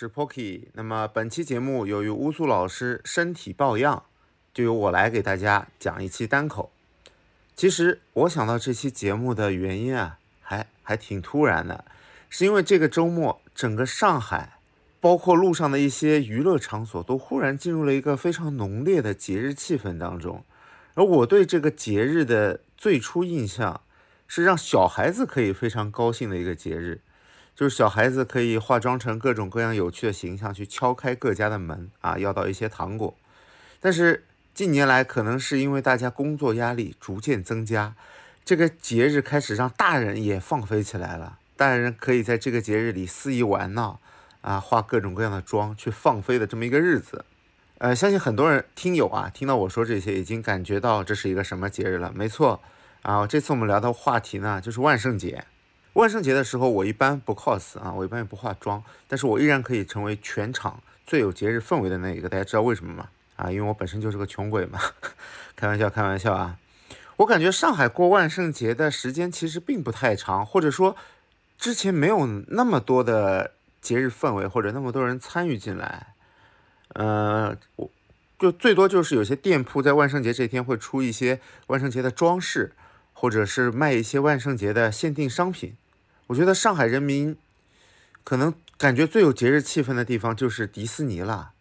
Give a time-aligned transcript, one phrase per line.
[0.00, 0.62] 是 Pocky。
[0.72, 4.04] 那么本期节目由于乌苏老师身体抱恙，
[4.54, 6.72] 就由我来给大家讲一期单口。
[7.54, 11.84] 其实我想到这期节目的原因啊，还还挺突然的，
[12.30, 14.54] 是因为这个周末整个上海，
[15.00, 20.42] 包括路上的一些娱乐场所，都忽然进入了一个非常浓烈的节日气氛当中。
[20.94, 23.82] 而我对这个节日的最初印象，
[24.26, 27.02] 是让小孩子可以非常高兴的一个节日。
[27.60, 33.14] 就是小孩子可以化妆成各种各样有趣的形象去敲开各家的门啊，要到一些糖果。
[33.80, 37.94] 但是近年来，可能是因为大家工作压力逐渐增加，
[38.46, 41.36] 这个节日开始让大人也放飞起来了。
[41.54, 44.00] 大人可以在这个节日里肆意玩闹
[44.40, 47.26] 啊，化各种各样的妆去放飞的这么一个日子。
[47.76, 52.10] 呃，相信很多人听友啊，听到我说这些，已经感觉到这是一个什么节日了。
[52.14, 52.62] 没错
[53.02, 55.44] 啊，这次我们聊的话题呢，就是万圣节。
[55.94, 62.28] 万圣节的时候，我一般不 cos 啊，我一般也不化妆，但是我依然可以成为全场最有节日氛围的那一个。
[62.28, 63.08] 大家知道为什么吗？
[63.34, 64.78] 啊，因为我本身就是个穷鬼嘛。
[65.56, 66.58] 开玩笑，开玩笑啊。
[67.16, 70.96] 我感觉上海过万圣节的时间其实并不太长，或者说
[71.58, 76.14] 之前没有那么多的节日氛围，或者那么多人参与进来。
[76.94, 77.90] 呃，我
[78.38, 82.72] 就最多就是有些店铺在万圣节这天会出一些万圣节的装饰。
[83.12, 85.76] 或者是卖一些万圣节的限定商品，
[86.30, 87.36] 我觉得上海人民
[88.22, 91.54] 可能感觉最有节日气氛的地方就是迪士尼了，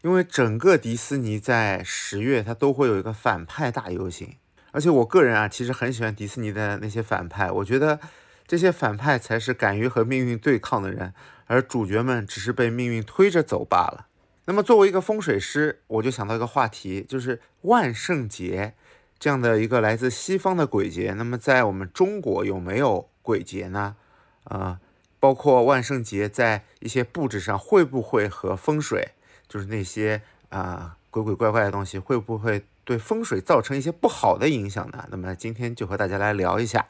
[0.00, 4.36] 因为整个迪士尼在十月它都会有一个反派大游行，
[4.70, 8.00] 而且我个人啊其实很喜欢迪士尼的那些反派，我觉得
[8.46, 11.12] 这些反派才是敢于和命运对抗的人，
[11.46, 14.06] 而主角们只是被命运推着走罢了。
[14.46, 18.72] 那么作为一个风水师，我就想到一个话题，就是万圣节。
[19.18, 23.96] 这样的一个来自西方的鬼节，那么在我们中国有没有鬼节呢？
[24.44, 24.80] 啊，
[25.20, 29.12] 包括万圣节在一些布置上会不会和风水，
[29.48, 35.06] 就是那些啊鬼鬼怪怪的东西，会不会对风水造成一些不好的影响呢？
[35.10, 36.86] 那么今天就和大家来聊一下。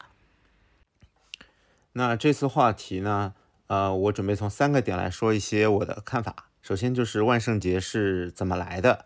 [1.92, 3.34] 那这次话题呢，
[3.68, 6.48] 呃，我准备从三个点来说一些我的看法。
[6.60, 9.04] 首先就是万圣节是怎么来的。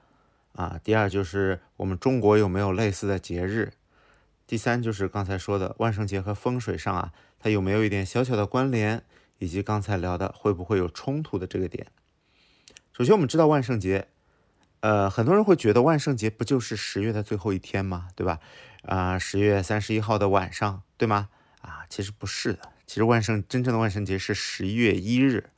[0.54, 3.72] 啊，第二就是我们中国有没有类似的节日？
[4.48, 9.04] 第三就是刚才说的万圣节和风水上啊，它有没有一点小小的关联？
[9.40, 11.86] 以及刚才聊的会不会有冲突的这个点？
[12.92, 14.08] 首先我们知道万圣节，
[14.80, 18.08] 呃，很多人会觉得万圣节不就是十月的最后一天吗？
[18.16, 18.40] 对吧？
[18.84, 21.28] 啊，十月三十一号的晚上，对吗？
[21.60, 25.50] 啊，其实不是的，其实万圣真正的万圣节是十一月一日。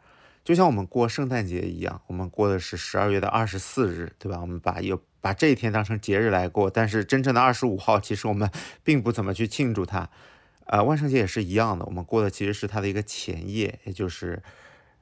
[0.43, 4.41] 就像我们过圣诞节一样，我们过的是十二月的二十四日，对吧？
[4.41, 8.51] 我们把有把这一天当成节日来过，但是真正的二十五号，其实我们
[8.83, 10.09] 并不怎么去庆祝它。
[10.67, 14.43] 呃，万圣节也是一样的，我们过的其实是它的一个前夜，也就是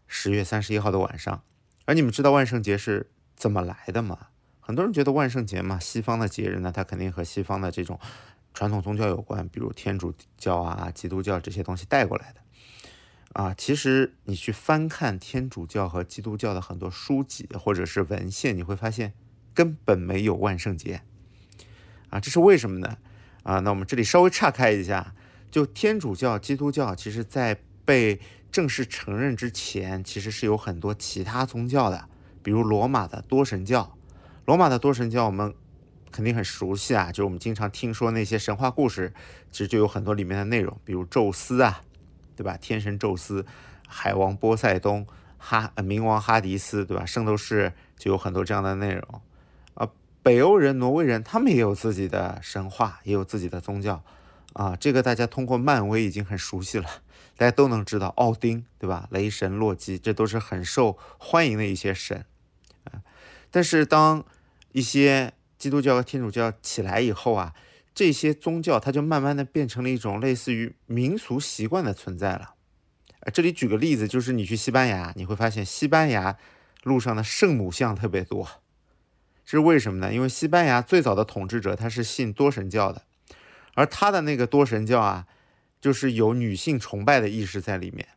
[0.06, 1.42] 十月三十一号的晚上。
[1.84, 4.28] 而你们知道万圣节是怎么来的吗？
[4.60, 7.98] 很多人觉得万圣节嘛，西方的节日呢，它肯定和西方的这种
[8.52, 12.40] 传统宗教有关，比如天主教啊、基督教这些东西带过来的。
[13.34, 19.12] 啊，其实你去翻看天主教和基督教的很多书籍或者是文献，你会发现
[19.58, 21.02] 根本没有万圣节。
[22.10, 22.96] 啊，这是为什么呢？
[23.42, 25.16] 啊，那我们这里稍微岔开一下，
[25.50, 28.20] 就天主教、基督教，其实在被
[28.52, 32.08] 正式承认之前，其实是有很多其他宗教的，
[32.40, 33.99] 比如罗马的多神教。
[34.44, 35.52] 罗马的多神教我们
[36.12, 39.12] 肯定很熟悉啊，就是我们经常听说那些神话故事，
[39.50, 41.82] 其实就有很多里面的内容，比如宙斯啊。
[42.37, 42.56] 对吧？
[42.56, 43.44] 天神宙斯、
[43.88, 45.05] 海王波塞冬、
[45.38, 47.05] 哈冥王哈迪斯，对吧？
[47.05, 49.20] 圣斗士就有很多这样的内容。
[50.28, 54.04] 北欧人、挪威人，他们也有自己的神话，也有自己的宗教
[54.52, 54.76] 啊。
[54.76, 56.84] 这个大家通过漫威已经很熟悉了，
[57.34, 59.08] 大家都能知道奥丁，对吧？
[59.10, 62.26] 雷神洛基，这都是很受欢迎的一些神
[62.84, 63.00] 啊。
[63.50, 64.22] 但是当
[64.72, 67.54] 一些基督教和天主教起来以后啊。
[67.94, 72.54] 这些宗教，它就慢慢的变成了一种类似于民俗习惯的存在了。
[73.32, 76.36] 这里举个例子，就是你去西班牙，你会发现西班牙
[76.84, 78.46] 路上的圣母像特别多，
[79.48, 80.12] 这是为什么呢？
[80.12, 83.04] 因为西班牙最早的统治者他是信多神教的，
[83.72, 85.26] 而他的那个多神教啊，
[85.80, 88.08] 就是有女性崇拜的意识在里面。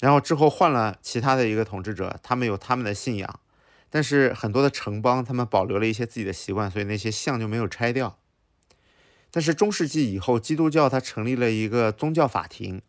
[0.00, 3.40] 然后之后换了其他的一个统治者，他们有他们的信仰，
[3.90, 8.16] 但是很多的城邦他们保留了一些自己的习惯，所以那些像就没有拆掉。
[9.30, 12.80] 但是中世纪以后，基督教它成立了一个宗教法庭，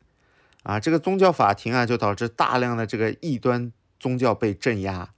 [0.63, 5.09] 啊，这个宗教法庭啊，就导致大量的这个异端宗教被镇压。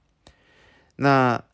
[0.96, 1.44] 那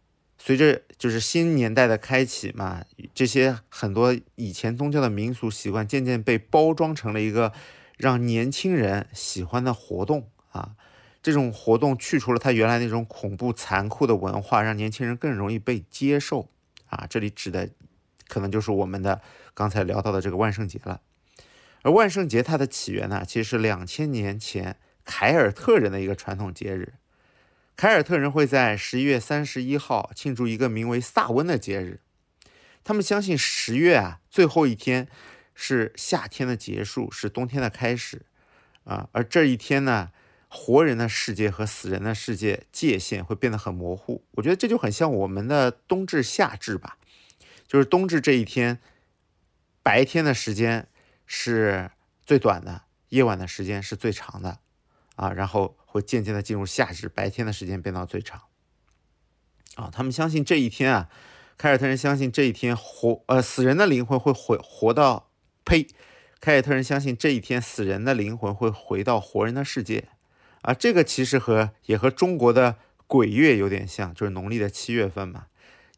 [0.45, 2.85] 随着就是新年代的开启嘛，
[3.15, 7.53] 这些很多以前宗教的民俗习惯渐渐被包装成了一个
[7.97, 10.75] 让年轻人喜欢的活动啊。
[11.23, 16.49] 这种活动去除了他原来那种恐怖残酷的文化，让年轻人更容易被接受
[16.87, 17.07] 啊。
[17.09, 17.71] 这里指的
[18.27, 19.23] 可能就是我们的
[19.55, 21.03] 刚才聊到的这个万圣节了。
[21.83, 26.95] 而万圣节它的起源呢，其实是两千年前凯尔特人的一个传统节日。
[27.77, 32.01] 凯尔特人会在十一月三十一号庆祝一个名为萨温的节日。
[32.85, 35.09] 他们相信十月啊最后一天
[35.55, 38.23] 是夏天的结束，是冬天的开始
[38.85, 39.09] 啊。
[39.13, 40.11] 而这一天呢。
[40.55, 46.99] 活人的世界和死人的世界界限会变得很模糊，我觉得这就很像我们的冬至、夏至吧。
[47.67, 48.79] 就是冬至这一天，
[49.83, 50.89] 白天的时间
[51.25, 51.91] 是
[52.27, 54.59] 最短的，夜晚的时间是最长的，
[55.17, 58.41] 啊，然后会渐渐的进入夏至，白天的时间变到最长。
[59.75, 61.11] 啊，他们相信这一天啊，
[61.59, 65.29] 凯尔特人相信这一天活呃死人的灵魂会回活到，
[65.67, 65.87] 呸，
[66.41, 70.09] 凯尔特人相信这一天死人的灵魂会回到活人的世界。
[70.63, 75.49] 啊，这个其实和也和中国的鬼月有点像，就是农历的七月份嘛，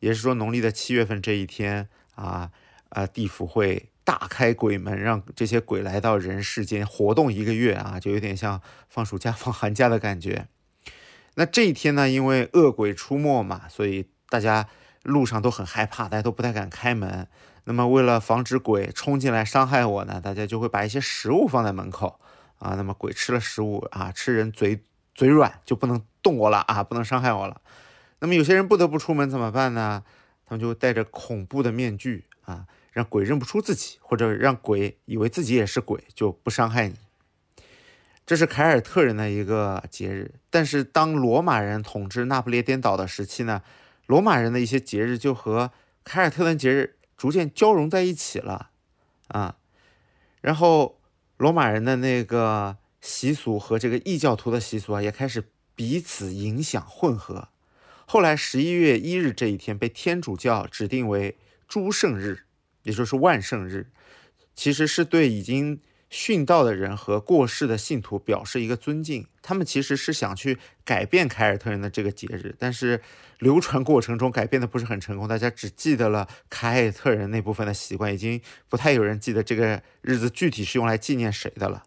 [0.00, 2.50] 也是说农历的七月份这一天啊，
[2.88, 10.47] 啊，地府会大开鬼门，让这些鬼来到人世间活动一个月啊，就有点像放暑假、放寒假的感觉。
[11.37, 14.69] 那这一天呢，因为恶鬼出没嘛，所以大家
[15.03, 17.27] 路上都很害怕，大家都不太敢开门。
[17.65, 22.21] 那么为了防止鬼冲进来伤害我呢，大家就会把一些食物放在门口。
[22.59, 24.81] 啊，那么鬼吃了食物啊，吃人嘴
[25.15, 27.61] 嘴软就不能动我了啊，不能伤害我了。
[28.21, 30.03] 那么有些人不得不出门怎么办呢？
[30.47, 36.94] 他们就戴着恐怖的面具啊，让鬼认不出自己，或者让鬼以为自己也是鬼，就不伤害你。
[38.25, 40.37] 这是凯尔特人的一个节日。
[40.49, 43.61] 但是当罗马人统治那不列颠岛的时期呢，
[44.06, 45.70] 罗马人的一些节日就和
[46.02, 48.70] 凯尔特人节日逐渐交融在一起了
[49.29, 49.56] 啊，
[50.40, 50.99] 然后。
[51.37, 55.43] 罗马人的那个习俗和这个异教徒的习俗啊，也开始
[55.75, 57.49] 彼此影响混合。
[58.06, 61.37] 后来十一月一日这一天被天主教指定为
[61.67, 62.44] 诸圣日，
[62.85, 63.91] 也就是万圣日，
[64.55, 65.81] 其实是对已经。
[66.11, 73.03] 殉道的人和过世的信徒表示一个尊敬，他们其实是想去改变凯尔特人的这个节日，但是
[73.41, 81.83] 流传过程中改变的不是很成功，大家只记得了凯尔特人那部分的习惯，已经不太有人记得这个日子具体是用来纪念谁的了。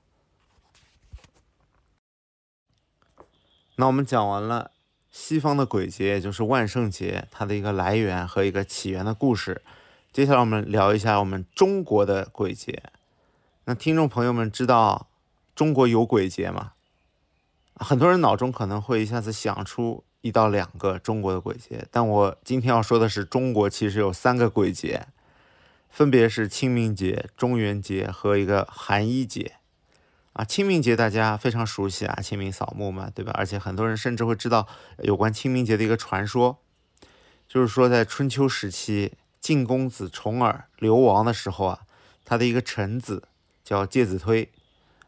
[3.78, 4.72] 那我们讲完了
[5.10, 9.62] 西方的鬼节，也就是万圣节，它的一个来源和一个起源的故事，
[10.18, 12.82] 接下来我们聊一下我们中国的鬼节。
[13.66, 15.12] 那听众朋友们知道
[15.54, 16.72] 中国有鬼节吗？
[17.76, 25.06] 很多人脑中可能会一下子想出一到两个中国的鬼节，但我今天要说的是，中国其实有三个鬼节，
[25.88, 29.58] 分别是清明节、中元节和一个寒衣节。
[30.34, 33.32] 啊，清明节大家非常熟悉啊，清明扫墓嘛，对吧？
[33.36, 34.68] 而且很多人甚至会知道
[35.04, 36.58] 有关清明节的一个传说，
[37.48, 39.14] 就是说在春秋时期，
[39.48, 41.80] 晋公子重耳流亡的时候啊，
[42.26, 43.30] 他的一个臣子。
[43.64, 44.52] 叫介子推，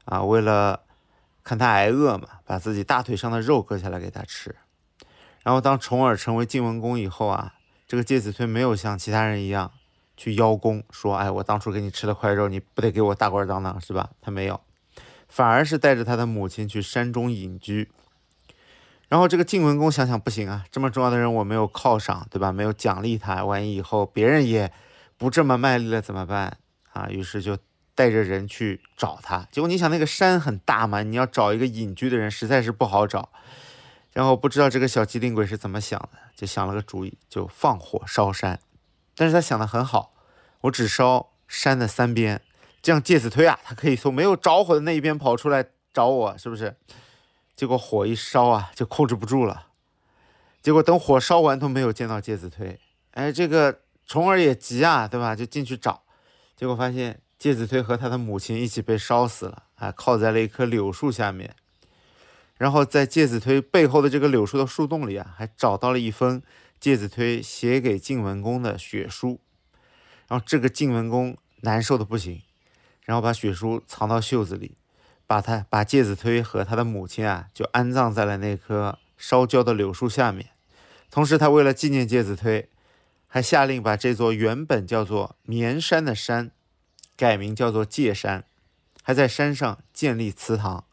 [0.06, 0.82] 啊，为了
[1.44, 4.56] 看他挨饿嘛，把自己大腿上的肉割下来给他吃。
[5.44, 7.56] 然后当重耳成为晋文公以后啊，
[7.86, 9.72] 这个介子推没有像其他人一样
[10.16, 14.10] 去邀功，说，哎，我当初给你吃了块肉，你不得给我大官当当，是吧？
[14.22, 14.62] 他没有，
[15.28, 17.92] 反而是带着他的母亲去山中隐居。
[19.10, 22.54] 然后这个晋文公想想不行啊，这么重要的人我没有犒赏，对吧？
[22.54, 24.72] 没有奖励他，万一以后别人也
[25.18, 26.58] 不这么卖力了怎么办
[26.94, 27.10] 啊？
[27.10, 27.58] 于是就。
[27.96, 33.28] 带着人去找他，结果你想那个山很大嘛，你要找一个隐居的人实在是不好找。
[34.14, 38.58] 然后不知道这个小机灵鬼是怎么想的，就想了个主意，就放火烧山。
[39.18, 40.14] 但是他想的很好，
[40.62, 42.42] 我只烧山的三边，
[42.82, 46.78] 这样介子推啊，他可以从没有着火的那一边跑出来找我，是不是？
[47.60, 49.68] 结果火一烧啊，就控制不住了。
[50.62, 52.80] 结果等火烧完都没有见到介子推，
[53.12, 55.36] 哎，这个虫儿也急啊，对吧？
[55.36, 56.04] 就进去找，
[56.56, 57.20] 结果发现。
[57.38, 61.54] 介子推和他的母亲一起被烧死了，还靠在了一棵柳树下面。
[62.56, 66.42] 然后在介子推背后的这个柳树的树洞里啊，还找到了一封
[66.80, 69.42] 介子推写给晋文公的血书。
[70.30, 72.42] 然后这个晋文公难受的不行，
[73.04, 74.78] 然后把血书藏到袖子里，
[75.30, 80.50] 把他把介子推和他的母亲啊，就安葬在了那棵烧焦的柳树下面。
[81.12, 82.68] 同时，他为了纪念介子推，
[83.28, 86.50] 还下令把这座原本叫做绵山的山。
[87.16, 88.46] 改名叫做界山，
[89.04, 90.86] 还在山上建立祠堂，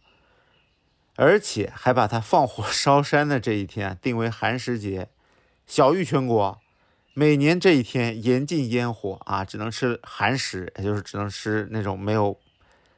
[1.14, 5.08] 而且还把它放火烧山的这一天定为寒食节，
[5.66, 6.60] 小于全国。
[7.14, 12.38] 每年这一天严禁烟火啊，只能吃寒食，也就是只能吃那种没有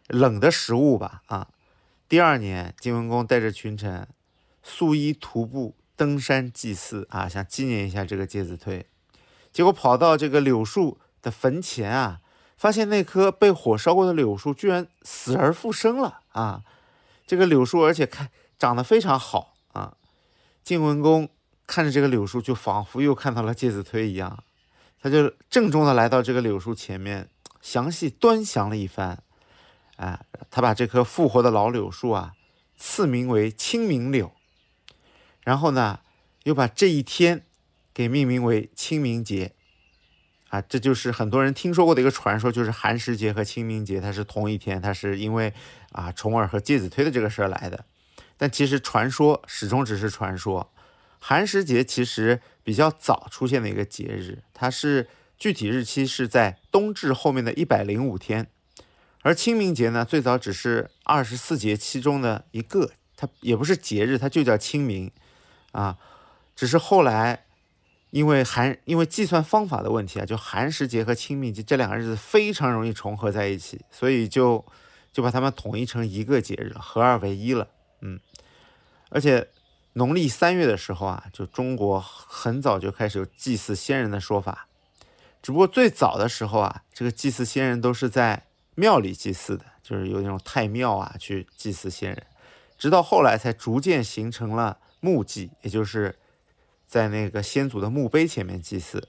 [0.08, 1.48] 冷的食物吧啊。
[2.08, 4.08] 第二年，晋文公带着群臣
[4.62, 8.86] 素衣徒步登山祭祀啊，想纪念一下这个介子推。
[9.52, 12.20] 结果跑到这个柳树的坟前啊，
[12.56, 16.62] 发现那棵被火烧过的柳树居然死而复生了啊！
[17.26, 19.96] 这个柳树而且开长得非常好啊！
[20.62, 21.28] 晋文公
[21.66, 24.44] 看着这个柳树，就仿佛又看到了介子推一样，
[25.02, 27.28] 他就郑重的来到这个柳树前面，
[27.60, 29.22] 详细端详了一番。
[29.98, 32.32] 啊，他把这棵复活的老柳树啊，
[32.76, 34.32] 赐名为清明柳。
[35.42, 36.00] 然后呢，
[36.44, 37.44] 又把这一天
[37.92, 39.52] 给命名为清明节。
[40.50, 45.52] 啊，这就是很多人听说过的一个传说，就是寒食节和清明节它是同一天，它是因为
[45.92, 47.84] 啊重耳和介子推的这个事儿来的。
[48.38, 50.72] 但其实传说始终只是传说。
[51.18, 58.50] 寒食节其实比较早出现的一个节日，它是具体日期是在冬至后面的一百零五天。
[59.28, 65.12] 而清明节呢，最早只是二十四节气中的一个，它也不是节日，它就叫清明，
[65.72, 65.98] 啊，
[66.56, 67.44] 只是后来
[68.08, 74.64] 因为寒，因为计算方法的问题啊，就寒食节和清明节这两个日子非常容易重合在一起，所以就
[75.12, 77.68] 就把它们统一成一个节日，合二为一了，
[78.00, 78.18] 嗯，
[79.10, 79.48] 而且
[79.92, 84.68] 农历三月的时候啊，就中国很早就开始有祭祀先人的说法，
[85.42, 88.47] 只不过最早的时候啊，这个祭祀先人都是在。
[88.78, 92.26] 庙里祭祀的，就是有那种太庙啊，去祭祀先人，
[92.78, 96.14] 直到后来才逐渐形成了墓祭，也就是
[96.86, 99.08] 在那个先祖的墓碑前面祭祀。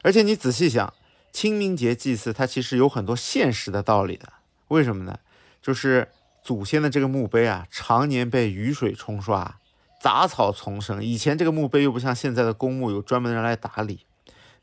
[0.00, 0.94] 而且你仔细想，
[1.30, 4.32] 清明节祭祀它其实有很多现实的道理的。
[4.68, 5.18] 为什么呢？
[5.60, 6.08] 就是
[6.42, 9.60] 祖先的这个墓碑啊，常年被雨水冲刷，
[10.00, 11.04] 杂草丛生。
[11.04, 14.06] 以前这个墓碑又不像现在的公墓有专门人来打理，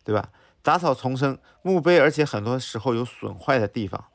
[0.04, 0.30] 对吧？
[0.66, 4.06] 杂草丛生，墓碑而且很多时候有损坏的地方。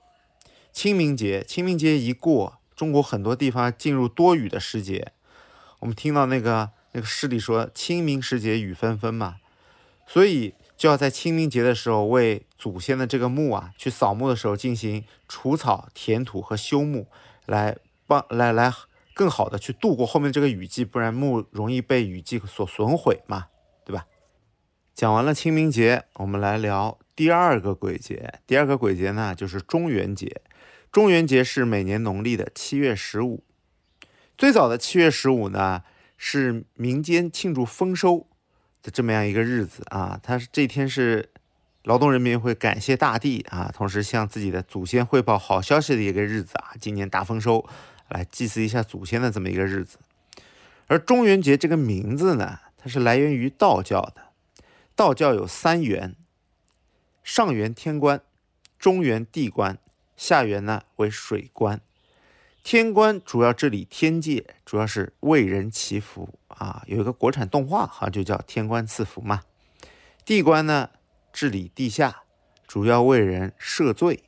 [0.73, 5.13] 清明节，清明节一过，中国很多地方进入多雨的时节。
[5.79, 9.37] 我们听到那个那个诗里说“清明时节雨纷纷”嘛，
[10.09, 17.07] 所以就要在清明节的时候为祖先的这个墓啊，去扫墓的时候进行除草、填土和修墓，
[17.47, 17.77] 来
[18.09, 18.75] 帮来来
[19.15, 23.47] 更好的去度过后面这个雨季，不然墓容易被雨季所损毁嘛。
[24.95, 28.35] 讲完了清明节，我们来聊第二个鬼节。
[28.47, 30.43] 第二个鬼节呢，就是中元节。
[30.93, 33.43] 中元节是每年农历的七月十五。
[34.37, 35.83] 最早的七月十五呢，
[36.19, 38.27] 是民间庆祝丰收
[38.83, 40.21] 的这么样一个日子啊。
[40.23, 41.31] 它是这天是
[41.85, 46.73] 劳动人民会感谢大地啊，同时向自己的祖先汇报好消息的一个日子啊。
[46.79, 47.67] 今年大丰收，
[48.09, 49.99] 来祭祀一下祖先的这么一个日子。
[50.89, 54.30] 而中元节这个名字呢，它是来源于道教的。
[55.01, 56.15] 道教有三元，
[57.25, 58.21] 上元天官，
[58.79, 59.79] 中元地官，
[60.15, 61.81] 下元呢为水官。
[62.63, 66.83] 天官主要治理天界，主要是为人祈福啊。
[66.87, 69.41] 有一个国产动画，好像就叫《天官赐福》嘛。
[70.27, 70.91] 地官呢
[71.33, 72.25] 治理地下，
[72.67, 74.25] 主要为人赦罪。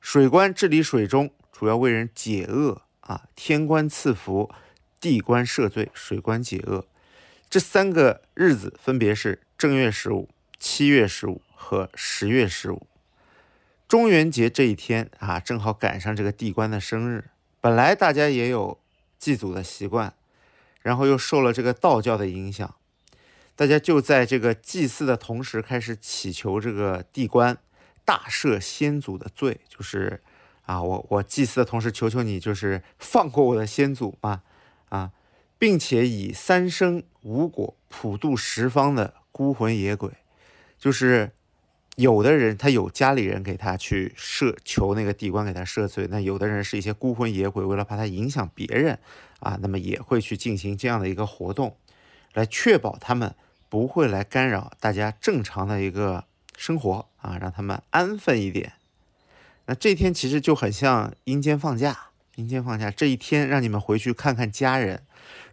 [0.00, 3.24] 水官治理水中，主要为人解厄啊。
[3.36, 4.50] 天官赐福，
[4.98, 6.86] 地官赦罪，水官解厄。
[7.50, 9.42] 这三个日子分别是。
[9.58, 12.86] 正月十五、七月十五和十月十五，
[13.88, 17.30] 中元节这一天啊，正好赶上这个地官的生日。
[17.60, 18.78] 本来大家也有
[19.18, 20.14] 祭祖的习惯，
[20.80, 22.76] 然后又受了这个道教的影响，
[23.56, 27.58] 大家就在这个祭祀的同时，开始祈求这个地官
[28.04, 30.22] 大赦先祖的罪，就是
[30.66, 34.42] 啊，我我祭祀的同时，求求你，就是放过我的先祖嘛，
[34.90, 35.10] 啊，
[35.58, 39.14] 并且以三生无果普度十方的。
[39.38, 40.10] 孤魂野鬼，
[40.80, 41.30] 就是
[41.94, 48.98] 有的人他有家里人给他去赦求那个地官给他赦罪，那有的人是一些孤魂野鬼，为了怕他影响别人
[49.38, 51.76] 啊，那么也会去进行这样的一个活动，
[52.34, 53.32] 来确保他们
[53.68, 56.24] 不会来干扰大家正常的一个
[56.56, 58.72] 生活啊，让他们安分一点。
[59.66, 65.04] 那这天其实就很像阴间放假，阴间放假这一天让你们回去看看家人，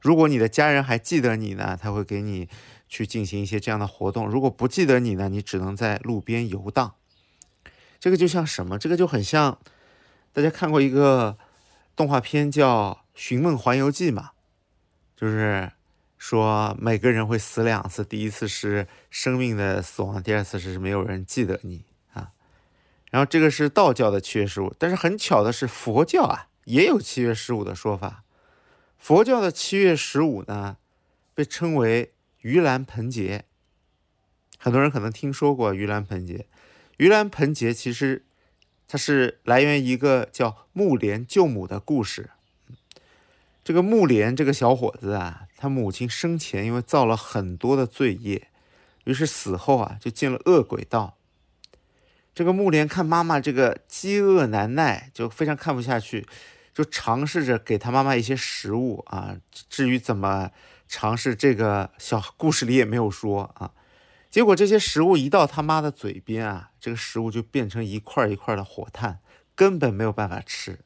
[0.02, 2.50] 如果你的家人还记得你呢，他会给你。
[2.88, 4.28] 去进行一些这样的活动。
[4.28, 6.96] 如果不记得你呢，你只能在路边游荡。
[8.00, 8.78] 这个就像什么？
[8.78, 9.58] 这个就很像
[10.32, 11.38] 大家看过一个
[11.96, 14.32] 动画片叫《寻梦环游记》嘛，
[15.16, 15.72] 就是
[16.18, 22.30] 说每个人会死两次，第一次是生命的死亡，第二次是没有人记得你啊。
[23.10, 28.24] 然后这个是道教的七月十五，但是很巧的是佛教啊也有七月十五的说法。
[29.00, 30.78] 佛教的七月十五呢，
[31.34, 32.12] 被称为。
[32.46, 33.46] 盂兰盆节，
[34.60, 36.46] 很多人可能听说过盂兰盆节。
[37.00, 38.24] 盂兰盆节其实
[38.88, 42.30] 它是来源一个叫木莲救母的故事。
[43.64, 48.50] 这个木莲这个小伙子啊，他母亲生前因为造了很多的罪业，
[49.06, 51.18] 于是死后啊就进了恶鬼道。
[52.36, 56.28] 这个木莲看妈妈这个饥饿难耐，就非常看不下去，
[56.76, 59.36] 就尝试着给他妈妈一些食物啊。
[59.68, 60.52] 至于怎么
[60.88, 63.72] 尝试，这个小故事里也没有说啊。
[64.30, 69.20] 结果这些食物一到他妈的嘴边啊，这个食物就变成一块一块的火炭，
[69.56, 70.80] 根本没有办法吃。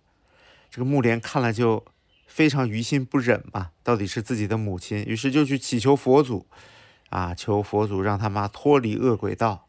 [0.69, 1.85] 这个木莲看了就。
[2.31, 6.45] 非常于心不忍嘛，到底是自己的母亲，于是就去祈求佛祖，
[7.09, 9.65] 啊，求佛祖让他妈脱离恶鬼道，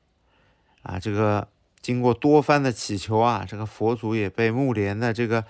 [0.83, 1.49] 啊，这个
[1.81, 5.47] 经过多番的祈求啊，这个佛祖也被木莲的这个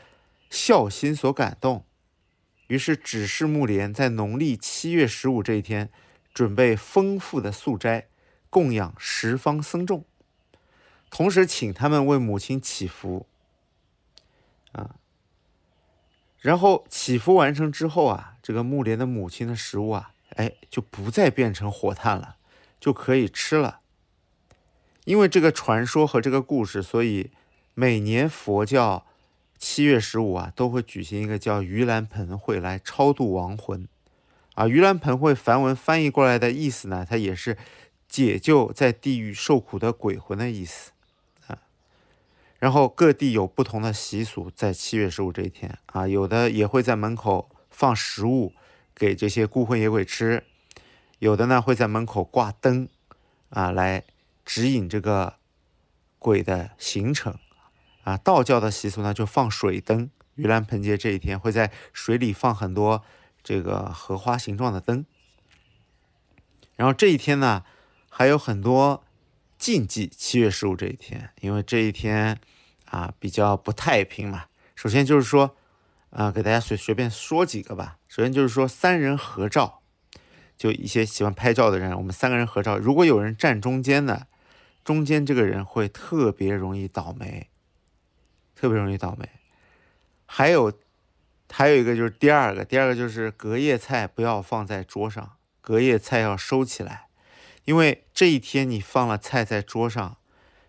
[0.51, 1.85] 孝心所感动，
[2.71, 5.91] 于是指示木莲在农历七月十五这一天，
[6.33, 8.07] 准备丰富的素斋，
[8.49, 10.05] 供养十方僧众，
[11.11, 13.27] 同时请他们为母亲祈福，
[14.71, 14.95] 啊。
[16.39, 22.37] 然后祈福完成之后啊，这个木莲的母亲的食物啊，哎，就不再变成火炭了，
[22.79, 23.81] 就可以吃了。
[25.05, 27.33] 因为这个传说和这个故事，所以
[27.75, 29.05] 每年佛教
[29.61, 33.87] 七月十五啊，都会举行一个叫盂兰盆会来超度亡魂。
[34.55, 37.59] 啊，盂兰盆会梵文翻译过来的意思呢，它也是
[38.09, 40.93] 解救在地狱受苦的鬼魂的意思
[41.47, 41.59] 啊。
[42.59, 48.55] 然后各地有不同的习俗，在七月十五这一天啊，有的也会在门口放食物
[48.95, 50.43] 给这些孤魂野鬼吃，
[51.19, 52.89] 有的呢会在门口挂灯
[53.51, 54.05] 啊，来
[54.45, 55.35] 指引这个
[56.19, 57.39] 鬼的行程
[58.05, 58.17] 啊。
[58.17, 63.03] 道教的习俗呢就放水灯，盂兰盆节这一天会在水里放很多
[63.43, 65.05] 这个荷花形状的灯。
[66.77, 67.65] 然后这一天呢
[68.09, 69.05] 还有很多
[69.59, 72.41] 禁忌，七月十五这一天，因为这一天。
[72.91, 74.47] 啊，比较不太平嘛。
[74.75, 75.55] 首先就是说，
[76.11, 77.99] 啊，给大家随随便说几个吧。
[78.09, 79.83] 首先就是说，三人合照，
[80.59, 84.27] 就一些喜欢拍照的人，我们三个人合照，如果有人站中间的，
[84.83, 87.49] 中间这个人会特别容易倒霉，
[88.61, 89.27] 特别容易倒霉。
[90.27, 90.71] 还有，
[91.51, 97.07] 还有一个就是第二个，第二个就是隔夜菜不要放在桌上，隔夜菜要收起来，
[97.65, 100.19] 因为这一天你放了菜在桌上。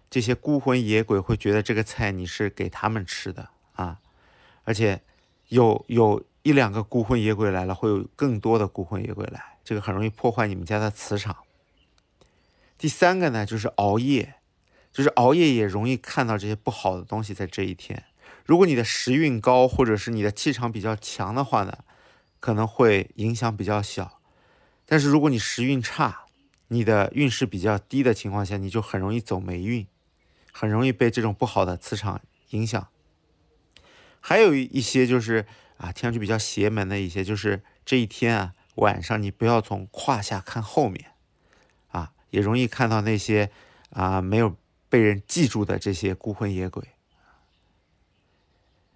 [0.10, 4.00] 这些孤魂野鬼会觉得这个菜你是给他们吃的啊，
[4.66, 5.02] 而且
[5.48, 11.38] 有有一两个孤魂野鬼来了，会有更多的孤魂野鬼来，这个很容易破坏你们家的磁场。
[12.78, 14.36] 第三个呢，就是熬夜，
[14.92, 18.04] 就是熬夜也容易看到这些不好的东西在这一天。
[18.46, 21.80] 如果你的时运高，或者是你的气场比较强的话呢，
[22.40, 24.20] 可能会影响比较小。
[24.86, 26.26] 但是如果你时运差，
[26.68, 29.88] 你的运势比较低的情况下，你就很容易走霉运。
[30.54, 32.90] 很容易被这种不好的磁场影响，
[34.20, 35.46] 还有一些就是
[35.78, 41.12] 啊，听上去比较邪门的一些，就是这一天啊，晚上你不要从胯下看后面，
[41.88, 43.50] 啊，也容易看到那些
[43.92, 44.58] 啊没有
[44.92, 46.90] 被人记住的这些孤魂野鬼。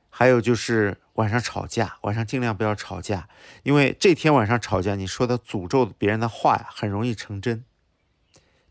[0.10, 3.30] 还有就是晚上吵架，晚上尽量不要吵架，
[3.64, 7.64] 因为这天晚上吵架，你说的诅咒别人的话呀，很容易成真。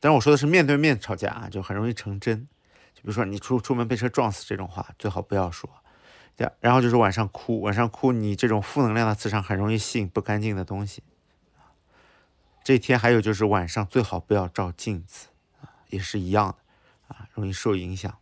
[0.00, 2.46] 当然我说的是面对面吵架啊，就很容易成真。
[2.94, 5.68] 就比如说你出出门被车撞死这种话最好不要说，
[6.60, 11.02] 然后就是晚上哭，晚上哭，你这种负能量的磁场很容易吸引不干净的东西。
[12.62, 15.28] 这天还有就是晚上最好不要照镜子，
[15.90, 16.63] 也是一样的
[17.08, 18.16] 啊，容易受影响。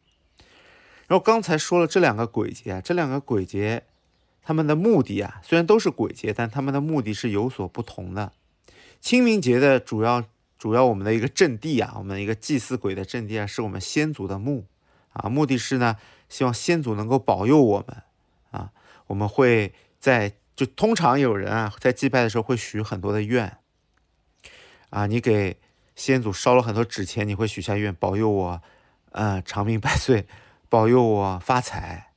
[1.08, 3.84] 然后刚才说了这两个鬼节，这两个鬼节
[4.42, 8.32] 他们的目的啊，虽然都是鬼节，但他们的目的是有所不同的。
[9.00, 10.24] 清明节的主要
[10.58, 14.66] 主要我们的一个阵地啊，我们一个祭祀鬼的阵地啊，是我们先祖的墓。
[15.12, 15.96] 啊，目的是呢，
[16.28, 18.02] 希望先祖能够保佑我们。
[18.50, 18.72] 啊，
[19.08, 23.58] 我们会在就通常有人啊，在祭拜的时候会许很多的愿。
[24.88, 25.58] 啊，你给
[25.94, 28.62] 先祖烧了很多纸钱，你会许下愿，保佑我，
[29.10, 30.26] 呃，长命百岁，
[30.68, 32.12] 保佑我发财。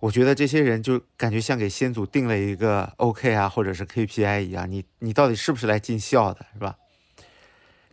[0.00, 4.70] 我觉得这些人就感觉像给先祖定了一个 OK 啊，或者是 KPI 一样。
[4.70, 6.76] 你你到底是不是来尽孝的，是吧？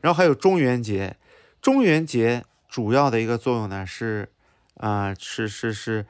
[0.01, 1.17] 然后还有中元节，
[1.61, 4.31] 中元节主要的一个作用呢是。
[4.75, 6.05] 啊，是是是，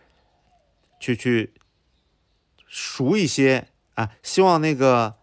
[0.99, 1.55] 去去
[2.67, 5.15] 赎一些啊，希望那个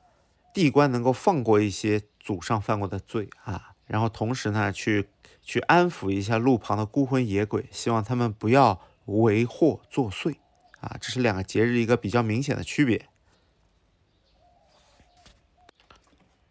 [0.52, 5.08] 地官能够放过一些祖上犯过的罪啊，然后同时呢，去
[5.42, 10.36] 去安抚一下路旁的孤魂野鬼，希望他们不要为祸作祟
[10.80, 13.06] 啊，这是两个节日一个比较明显的区别。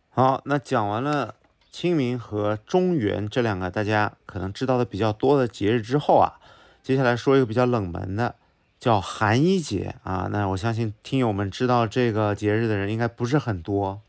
[0.10, 1.36] 好，那讲完了
[1.70, 6.40] 清明和中元这两个大家可能知道的比较多的节日之后啊。
[6.82, 8.36] 接下来说一个比较冷门的，
[8.80, 10.30] 叫寒衣节啊。
[10.32, 14.02] 那我相信听友们知道这个节日的人应该不是很多。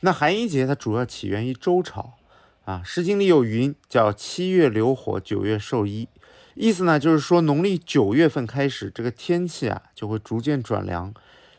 [0.00, 2.14] 那寒衣节它主要起源于周朝
[2.64, 6.08] 啊，《诗经》里有云，叫七月流火，九月授衣。
[6.54, 11.14] 意思呢，就是说农历九月份开始，这个天气啊就会逐渐转凉，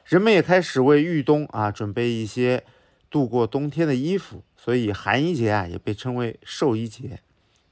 [0.05, 2.63] 人们也开始为御冬啊准备一些
[3.09, 7.21] 度过冬天的衣服，所以寒衣节啊也被称为授衣节。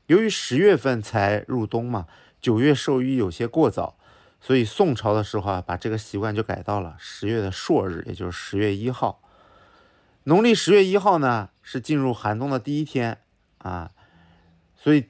[0.08, 2.08] 由于十月份才入冬嘛，
[2.42, 3.98] 九月授衣有些过早，
[4.42, 9.22] 所以宋朝的时候啊把这个习惯就改到了十月的朔日，也就是十月一号。
[10.24, 13.20] 农历十月一号呢，是进入寒冬的第一天
[13.60, 13.92] 啊，
[14.76, 15.06] 所以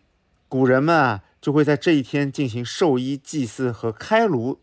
[0.50, 4.60] 古人们啊就会在这一天进行寿衣祭祀和开炉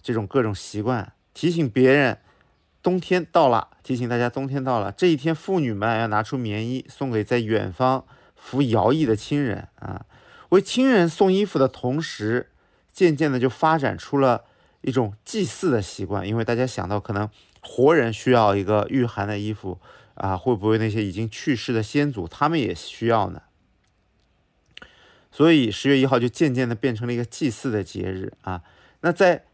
[0.00, 2.16] 这种各种习惯，提醒别人
[2.82, 4.90] 冬天到了，提醒大家冬天到了。
[4.90, 10.06] 这一天，妇女们要拿出棉衣送给在远方服徭役的亲人啊。
[10.48, 12.50] 为亲人送衣服的同时，
[12.90, 14.44] 渐渐的就发展出了
[14.80, 17.28] 一种祭祀的习惯，因为大家想到可能。
[17.68, 19.80] 活人需要一个御寒的衣服
[20.16, 23.42] 啊，会不会那些已经去世的先祖他们也需要呢？
[25.30, 28.62] 所以十月一号就渐渐的变成了一个祭祀的节日啊。
[29.00, 29.44] 那在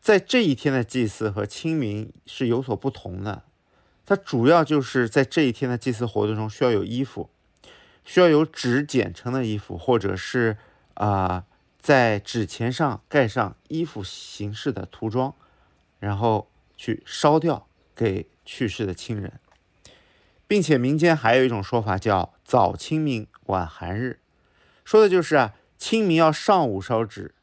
[0.00, 3.44] 在这一天的祭祀和清明是有所不同的，
[4.04, 7.30] 它主要就是在这一天的祭祀活动中需要有衣服，
[8.04, 10.56] 需要有纸剪成的衣服，或者是
[10.94, 11.44] 啊
[11.78, 15.34] 在纸钱上盖上衣服形式的涂装，
[15.98, 16.48] 然后。
[16.78, 19.40] 去烧掉给去世的亲人，
[20.46, 24.20] 并且民间还有一种说法叫“早清明晚寒日”，
[24.84, 27.34] 说的就是啊，清明要上午烧纸，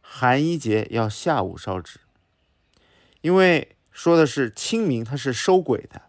[0.00, 2.00] 寒衣节要下午烧纸。
[3.22, 6.02] 因为说的是清明它是收鬼的，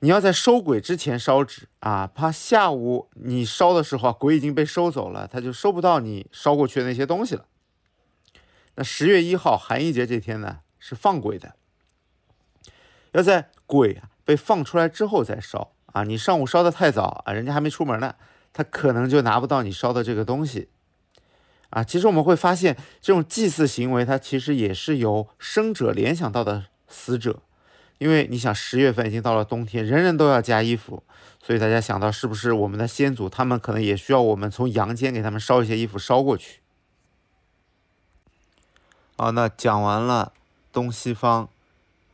[0.00, 7.46] 你要在收鬼之前烧纸啊，怕下午你烧的时候，鬼已经被收走了，他就收不到你烧过去的那些东西了。
[8.74, 11.54] 那十月一号寒衣节这天呢，是放鬼的。
[13.12, 16.04] 要在鬼啊被放出来之后再烧啊！
[16.04, 18.14] 你上午烧的太早啊，人家还没出门呢，
[18.52, 20.68] 他可能就拿不到你烧的这个东西
[21.70, 21.82] 啊。
[21.82, 27.40] 其实我们会发现，这种祭祀行为，它其实也是由生者联想到的死者，
[27.96, 31.02] 因为你想十月份已经到了冬天，人人都要加衣服，
[31.42, 36.60] 所以大家想到是不是我们的先祖他们可能也需要我们从阳间给他们烧一些衣服烧过去？
[39.16, 40.34] 好，那讲完了
[40.70, 41.48] 东西方。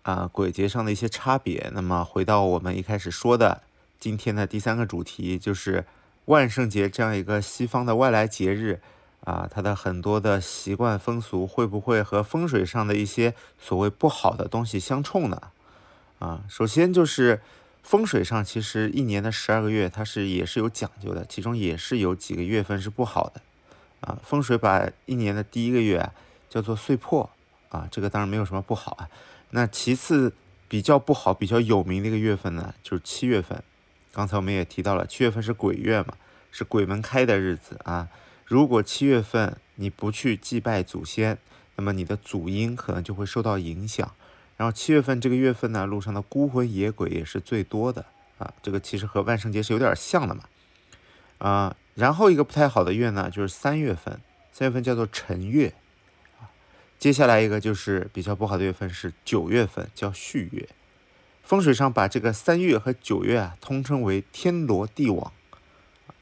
[0.04, 1.70] 啊，鬼节上的一些差别。
[1.72, 3.62] 那么回到我们一开始说的，
[3.98, 5.86] 今天的第三个主题就是
[6.26, 8.80] 万圣节这样一个西方的外来节日
[9.24, 15.40] 啊，它的很多的习惯风俗会不会和风水上的一些所谓不好的东西相冲呢？
[16.18, 17.40] 啊，首先就是
[17.82, 23.40] 风水上，其实一年的十二个月它是也是有讲究的，其中也是有几个月份是不好的
[24.00, 24.18] 啊。
[24.22, 26.10] 风水把一年的第一个月
[26.50, 27.30] 叫做岁破
[27.70, 29.08] 啊，这个当然没有什么不好啊。
[29.56, 30.34] 那其次
[30.66, 33.62] 比较不好、比较有名的一个月份呢，就是七月份。
[34.12, 36.16] 刚才我们也提到了，七月份是鬼月嘛，
[36.50, 38.08] 是鬼门开的日子啊。
[38.44, 41.38] 如果七月份你不去祭拜祖先，
[41.76, 44.12] 那么你的祖荫可能就会受到影响。
[44.56, 48.04] 然后七月份这个月份呢，路上的孤魂野鬼也是最多的
[48.38, 48.52] 啊。
[48.60, 50.42] 这个其实和万圣节是有点像的嘛。
[51.38, 54.18] 啊，然后一个不太好的月呢，就是三月份，
[54.50, 55.72] 三月份叫做辰月。
[57.04, 60.66] 接下来一个就是比较不好的月份是九月份，叫戌月。
[61.42, 65.30] 风水上把这个三月和九月啊通称为天罗地网，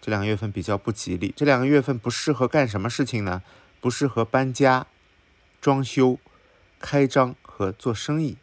[0.01, 1.33] 这两个月份比较不吉利。
[1.37, 3.45] 这两个月份不适合干什么事情呢？
[3.81, 4.89] 不适合搬家、
[5.61, 6.19] 装修、
[6.81, 8.37] 开张和做生意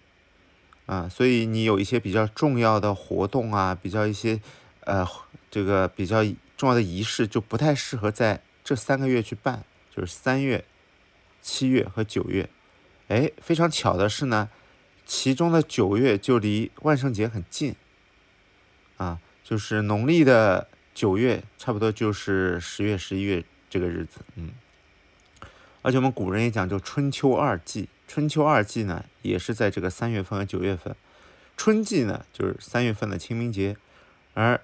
[0.86, 1.10] 啊。
[1.10, 4.40] 所以你有一些比较重要的活动啊，比较一些
[4.86, 5.06] 呃
[5.52, 6.24] 这个比较
[6.56, 10.64] 重要的仪式，就不太适合在这三个月去办，就是三月。
[11.42, 12.50] 七月和九月，
[13.08, 14.50] 哎，非常巧的是呢，
[15.06, 17.76] 其中的九月就离万圣节很近，
[18.98, 24.52] 啊，就是农历的九月，差不多就是十月、十一月这个日子，嗯。
[25.82, 30.96] 而且我们古人也讲究春秋二季，春秋二季呢，也是在这个三月份和九月份。
[31.56, 33.78] 春季呢，就是三月份的清明节，
[34.34, 34.62] 而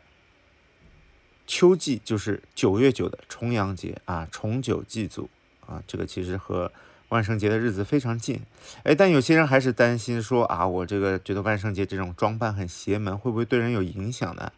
[1.47, 5.29] 秋季就是九月九的重阳节啊，重九祭祖。
[5.67, 6.71] 啊，这个其实和
[7.09, 8.41] 万圣节的日子非常近，
[8.83, 14.51] 哎，但有些人还是担心说啊，我这个觉得万圣节这种装扮很邪门，会不会对人有影响呢？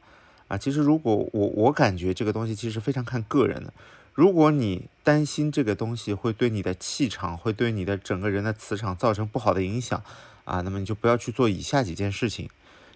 [0.47, 3.73] 啊，其实如果我我感觉这个东西其实非常看个人的，
[4.13, 10.01] 如果你担心这个东西会对你的气场，会对你的整个人的磁场造成不好的影响
[10.45, 12.49] 啊，那么你就不要去做以下几件事情。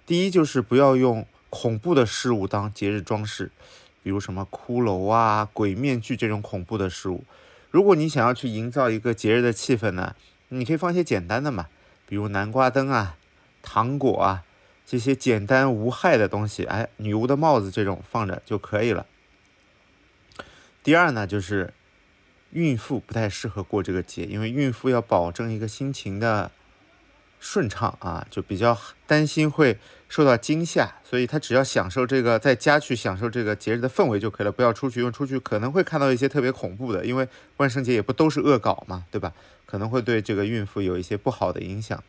[0.05, 3.51] 第一就是不要用恐怖的事物当节日装饰，
[4.01, 7.23] 比如什么骷髅啊、鬼面具这种恐怖的事物。
[7.71, 10.15] 如果你想要去营造一个节日的气氛呢，
[10.49, 11.67] 你可以放一些简单的嘛，
[12.05, 13.17] 比如南瓜灯啊、
[13.63, 14.43] 糖果啊
[14.85, 19.05] 这些简单无害的东西，哎，女巫的帽子这种放着就可以了。
[20.83, 21.73] 第二呢，就是
[22.49, 26.51] 孕妇不太适合过这个节，因为孕妇要保证一个心情的
[27.39, 29.79] 顺畅啊，就比较担心会
[30.11, 39.31] 受到惊吓，所以他只要享受这个在家去享受这个节日的氛围就可以了，不要出去，因为出去可能会看到一些特别恐怖的，因为万圣节也不都是恶搞嘛，对吧？
[39.65, 42.03] 可能会对这个孕妇有一些不好的影响。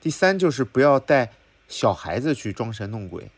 [0.00, 1.30] 第三就是不要带
[1.68, 3.30] 小孩子去装神弄鬼，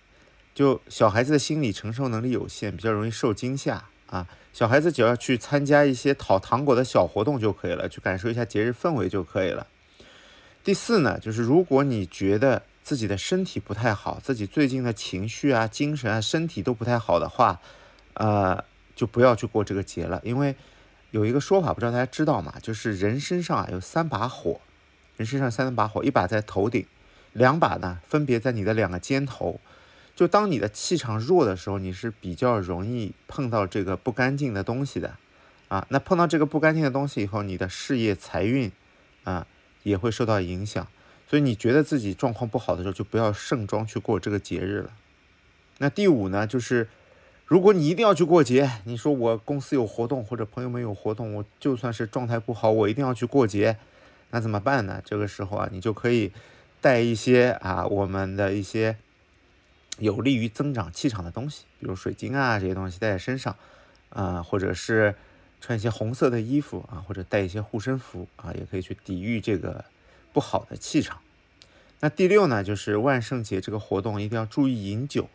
[0.55, 3.85] 就小孩子的心理承受能力有限，比较容易受惊吓。
[4.07, 9.67] 啊，小孩子只要去参加一些讨糖果的小活动就可以了，去感受一下节日氛围就可以了。
[10.65, 17.61] 第四呢，就是如果你觉得自己的身体不太好，自己最近的情绪啊、精神啊、身体都不太好的话，
[18.15, 20.21] 呃，就不要去过这个节了。
[20.23, 20.55] 因为
[21.11, 22.55] 有一个说法，不知道大家知道吗？
[22.63, 24.61] 就是人身上啊有三把火，
[25.17, 26.87] 人身上三把火，一把在头顶，
[27.33, 29.59] 两把呢分别在你的两个肩头。
[30.15, 35.17] 就当你的气场弱的时候，你是比较容易碰到这个不干净的东西的，
[35.67, 38.71] 啊，那碰到这个不干净的东西以后，你的事业财运，
[39.25, 39.45] 啊，
[39.83, 40.87] 也会受到影响。
[41.29, 44.91] 所以你觉得自己状况不好的时候，就不要盛装去过这个节日了。
[45.79, 46.89] 那第五呢，就是
[47.45, 53.77] 如果你一定要去过节，你说我公司有活动或者朋友们有活动，我就算是状态不好，我一定要去过节，
[54.31, 55.03] 那怎么办呢？
[55.05, 56.33] 这个时候啊，你就可以
[56.81, 58.97] 带一些啊，我们的一些。
[59.99, 63.57] 有利于增长气场的东西，比如水晶啊这些东西带在身上，
[64.11, 65.15] 啊，或者是
[65.59, 69.83] 穿一些红色的衣服啊，或者带一些护身符啊，也可以去抵御这个
[70.37, 71.23] 不好的气场。
[72.01, 75.31] 那第六呢，就是万圣节这个活动一定要注意饮酒，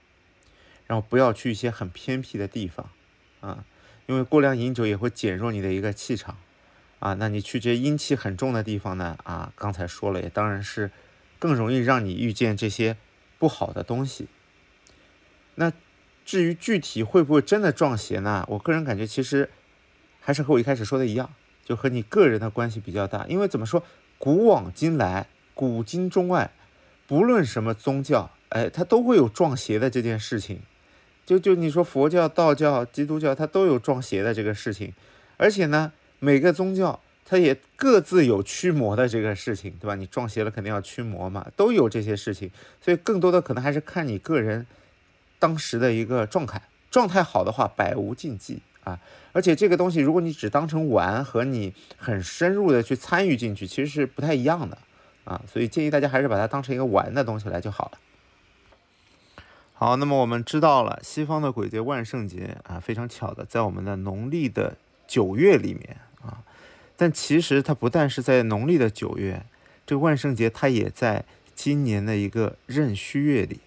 [0.85, 2.87] 然后不要去一些很偏僻的地方
[3.39, 3.65] 啊，
[4.05, 6.37] 因为过量饮酒也会减弱你的一个气场
[6.99, 7.15] 啊。
[7.15, 10.91] 那你去这些阴气很重的地方呢，啊，刚才说了，也当然是
[11.39, 12.95] 更容易让你遇见这些
[13.39, 14.27] 不好的东西。
[15.55, 15.73] 那
[16.23, 18.45] 至于具体会不会真的撞邪呢？
[18.49, 19.49] 我个人感觉其实
[20.19, 21.33] 还是和我一开始说的一样，
[21.65, 23.25] 就和你个人的关系比较大。
[23.25, 23.83] 因为怎么说，
[24.21, 26.51] 古往今来，古今中外，
[27.07, 30.59] 不论什么宗教，哎，它都会有撞邪的这件事情。
[31.25, 34.93] 就就你说佛教、道教、基督教，它都有撞邪的这个事情。
[35.37, 39.95] 而且呢，每个宗教它也各自有驱魔的这个事情，对吧？
[39.95, 42.51] 你撞邪了，肯定要驱魔嘛，都有这些事情。
[42.79, 44.67] 所以更多的可能还是看你个人。
[45.39, 48.99] 当时的一个状态，状态好的话，百无禁忌啊。
[49.33, 54.77] 而且这个东西，如果你只当成玩，和你很深入的去参与进去，其实是不太一样的
[55.23, 55.41] 啊。
[55.51, 57.97] 所以建议大家还是把它当成一个玩的东西来就好了。
[59.73, 66.43] 好，那么我们知道了西方的鬼节万圣节啊，非常巧的在我们的农历的九月里面啊。
[66.95, 69.43] 但其实它不但是在农历的九月，
[69.87, 73.59] 这个万圣节它也在今年的一个壬戌月里。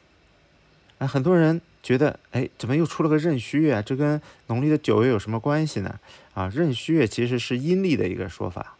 [0.98, 3.82] 哎，很多人觉得，哎，怎么又出了个壬戌月啊？
[3.82, 6.00] 这跟农历的九月有什么关系呢？
[6.32, 8.78] 啊，壬戌月其实是阴历的一个说法。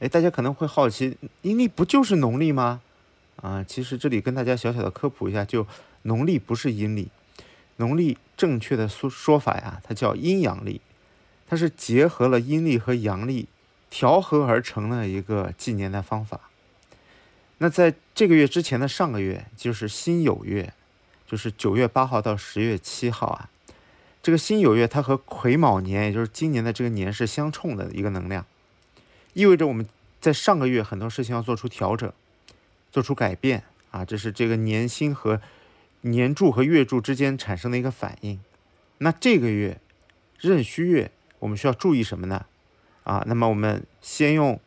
[0.00, 2.80] 哎，大家可能会好奇，阴历不就是农历吗？
[3.36, 5.66] 啊，其实这里跟大家小小的科普一下，就
[6.04, 7.10] 农历不是阴历，
[7.76, 10.80] 农历正确的说说法呀，它叫阴阳历，
[11.46, 13.48] 它是结合了阴历和阳历
[13.90, 16.40] 调和而成的一个纪年的方法。
[17.58, 20.72] 那在这个月之前的上个月就是辛酉月。
[21.26, 23.50] 就是九月八号到十月七号啊，
[24.22, 28.46] 这个辛酉月它和癸卯年，也就是今年的这个年是相冲的一个能量，
[29.32, 29.86] 意味着我们
[30.20, 32.12] 在上个月很多事情要做出调整，
[32.92, 35.40] 做出改变啊，这是这个年星和
[36.02, 38.40] 年柱和月柱之间产生的一个反应。
[38.98, 39.80] 那这个月
[40.40, 41.10] 壬戌月，
[41.40, 42.46] 我们需要注意什么呢？
[43.02, 44.60] 啊，那么我们先用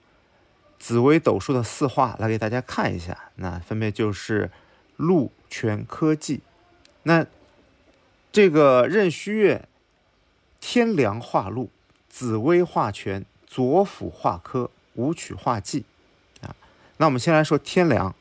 [0.78, 4.52] 紫微斗数的四化来给大家看一下，那分别就是
[4.96, 6.42] 禄、全、科、技。
[7.04, 7.26] 那
[8.32, 9.68] 这个壬戌月，
[10.60, 11.70] 天梁化禄，
[12.10, 15.86] 紫微化权，左辅化科，武曲化忌
[16.42, 16.56] 啊。
[16.98, 18.14] 那我们先来说天梁，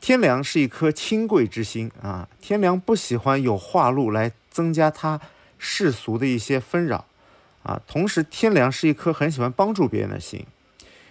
[0.00, 2.28] 天梁是一颗清贵之星啊。
[2.40, 5.20] 天梁不喜欢有化禄来增加他
[5.58, 7.06] 世俗的一些纷扰
[7.62, 7.82] 啊。
[7.86, 10.46] 同时，天梁是一颗很喜欢帮助别人的心，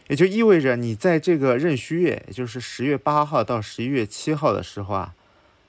[0.07, 5.13] 也就意味着你在这个壬戌月，也就是十月八号到十一月七号的时候啊，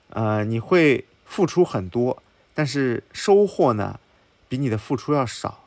[0.09, 1.05] 呃，你会。
[1.27, 2.21] 付出很多，
[2.53, 3.99] 但是收获呢，
[4.47, 5.65] 比你的付出要少。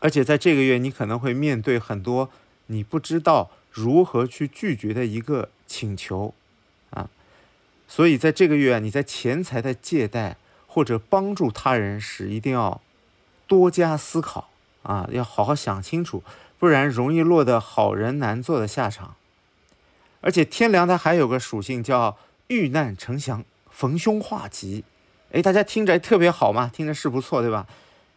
[0.00, 2.28] 而且在这个月，你可能会面对很多
[2.66, 6.34] 你不知道如何去拒绝的一个请求
[6.90, 7.08] 啊。
[7.88, 12.82] 所以在这个月，你在钱财的借贷或者帮助他人时，一定要
[13.48, 14.50] 多加思考
[14.82, 16.22] 啊，要好好想清楚，
[16.58, 19.16] 不然容易落得好人难做的下场。
[20.20, 24.84] 而且天梁它还有个属性叫遇难成祥、逢凶化吉。
[25.32, 27.66] 哎，大家听着特别好嘛，听着是不错，对吧？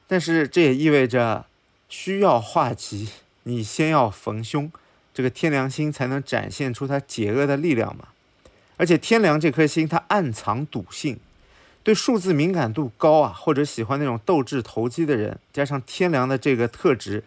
[0.08, 1.46] 但是这也意味着
[1.90, 3.10] 需要化吉，
[3.44, 4.72] 你先要逢凶，
[5.14, 8.10] 这个天梁星才能展现出它解厄的力量嘛。
[8.78, 11.20] 而且天梁这颗星它暗藏赌性，
[11.84, 17.24] 对数字敏感度高啊，或者喜欢那种斗智投机的人，加上天梁的这个特质，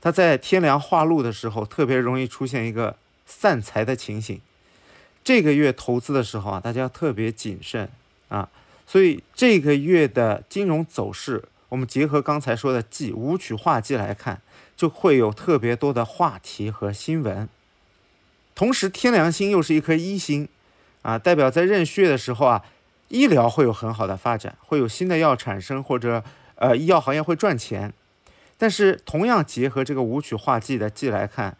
[0.00, 2.96] 它在天梁化禄的时候特别容易出现一个。
[3.26, 4.38] 散财的情形，
[5.24, 7.88] 这个月投资的时候啊，大家要特别谨慎
[8.28, 8.50] 啊。
[8.86, 14.42] 所以这个月的金融走势，我们结合刚才说的季五曲化季来看，
[14.76, 17.48] 就会有特别多的话题和新闻。
[18.54, 20.46] 同时，天梁星又是一颗一星
[21.00, 22.62] 啊，代表在壬戌月的时候啊，
[23.08, 26.22] 医疗会有很好的发展，会有新的药产生，或者
[26.56, 27.94] 呃，医药行业会赚钱。
[28.58, 31.56] 但是，同样结合这个五曲化季的季来看。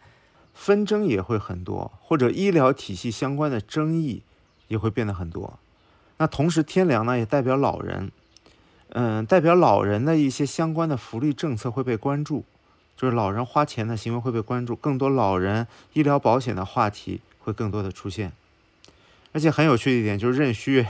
[0.55, 4.23] 纷争也会很多，或者医疗体系相关的争议
[4.69, 5.59] 也会变得很多。
[6.17, 8.09] 那同时，天梁呢也代表老人，
[8.89, 12.45] 嗯，代表老人的一些相关的福利政策会被关注，
[12.95, 18.31] 就是老人花钱的行为会被关注，更多老人医疗保险的话题会更多的出现。
[19.33, 20.87] 而且很有趣的一点就是壬戌月，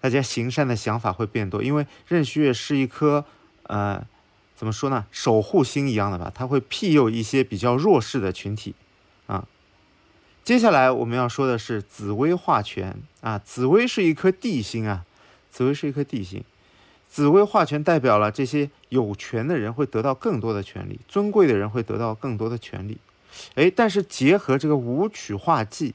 [0.00, 3.24] 大家行善的想法会变多，因为壬戌月是一颗，
[3.64, 4.06] 呃，
[4.54, 8.76] 怎么说呢，守护星一样的吧，它会庇佑一些比较弱势的群体。
[10.42, 13.38] 接下来我们要说的是紫薇化权啊。
[13.38, 15.04] 紫薇是一颗地星啊，
[15.50, 16.42] 紫薇是一颗地星。
[17.08, 22.98] 紫薇化权代表了这些有权的人会得到更多的权利，尊贵的人会得到更多的权利。
[23.54, 25.94] 哎，但是结合这个武曲化忌，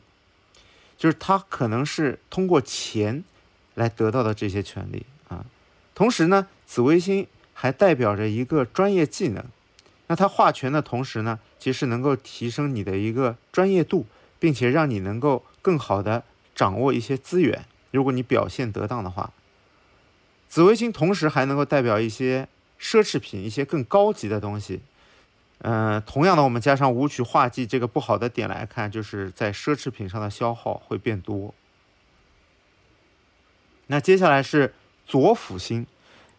[0.97, 3.23] 就是他可能是通过钱
[3.75, 5.45] 来得到的这些权利啊。
[5.93, 9.43] 同时呢，紫微星还代表着一个专业技能。
[10.07, 14.05] 那它化权的同时呢，其实能够提升你的一个专业度，
[14.45, 17.65] 并且让你能够更好的掌握一些资源。
[17.89, 19.33] 如果你表现得当的话，
[20.47, 22.47] 紫微星同时还能够代表一些
[22.79, 24.81] 奢侈品，一些更高级的东西。
[25.61, 31.55] 嗯，同样的，我们加上武曲化忌这个不好的点来看，就是在奢侈品上的消耗会变多。
[33.87, 34.75] 那接下来是
[35.07, 35.87] 左辅星，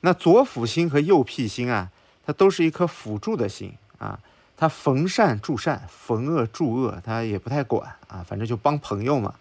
[0.03, 1.91] 那左辅星和右弼星啊。
[2.25, 4.21] 它都是一颗辅助的星啊，
[4.57, 9.35] 他逢善助善，逢恶助恶，他也不太管啊，反正就帮朋友嘛。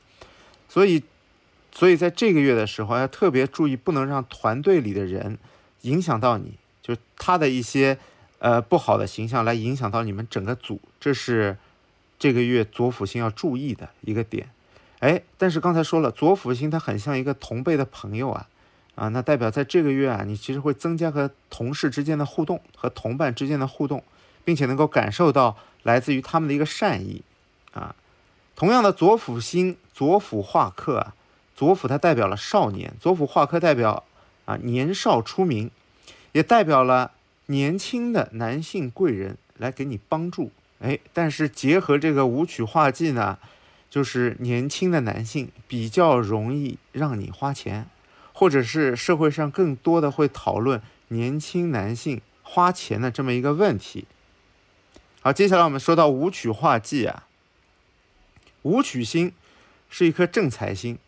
[0.67, 1.03] 所以，
[1.71, 5.37] 所以在这个月的时候要特别注意，不能让团队里的人
[5.81, 7.97] 影响到你，就他的一些
[8.39, 11.57] 呃不好的形象来影响到你们整个组，这是
[12.19, 14.49] 这个月左辅星要注意的一个点。
[14.99, 18.47] 哎，但是刚才说了，左辅星它很像一个同辈的朋友啊。
[18.95, 24.01] 啊，那代表在这个月啊，你其实会增加和同事之间的互动，和同伴之间的互动，
[24.45, 27.21] 并且能够感受到来自于他们的一个善意。
[27.73, 27.93] 啊，
[28.55, 31.13] 同样的左辅星，左辅化克啊，
[31.53, 34.05] 左辅它代表了少年，左辅化克代表
[34.45, 35.69] 啊年少出名，
[36.31, 37.11] 也代表了
[37.47, 40.51] 年轻的男性贵人来给你帮助。
[40.79, 43.37] 哎，但是结合这个武曲化忌呢，
[43.89, 47.87] 就是年轻的男性比较容易让你花钱。
[48.37, 54.05] 或者是社会上更多的会讨论年轻男性花钱的这么一个问题。
[55.25, 57.25] 好，接下来我们说到武曲化忌啊，
[58.61, 59.33] 武曲星
[59.89, 60.99] 是一颗正财星。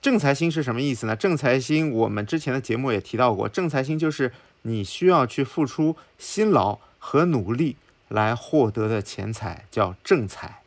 [0.00, 1.14] 正财星是什么意思呢？
[1.14, 4.32] 正财星我们之前的节目也提到过，正财星就是
[4.62, 7.76] 你需要去付出辛劳和努力
[8.08, 10.62] 来获得的钱财，叫正财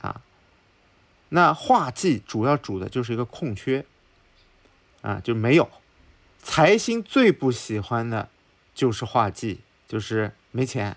[0.00, 0.22] 啊。
[1.28, 3.84] 那化忌主要主的就是一个空缺。
[5.02, 5.68] 啊，就没有
[6.42, 8.30] 财星最不喜欢的，
[8.74, 10.96] 就是化忌，就是没钱。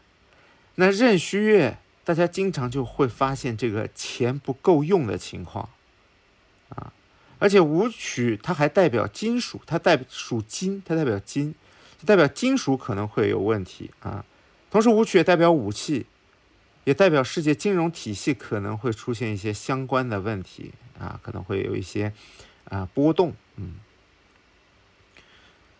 [0.81, 5.69] 那壬戌月，大家经常就会发现这个钱不够用的情况
[6.69, 6.91] 啊。
[7.37, 11.53] 而且武曲它还代表金属，它代表属金，它代表金，
[12.03, 14.25] 代表金属可能会有问题啊。
[14.71, 16.07] 同时，武曲也代表武器，
[16.85, 22.11] 也代表世界金融体系可能会出现一些相关的问题啊，可能会有一些
[22.65, 23.75] 啊波动，嗯。